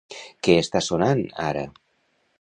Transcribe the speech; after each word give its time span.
Què 0.47 0.55
està 0.61 0.81
sonant 0.87 1.23
ara? 1.51 1.63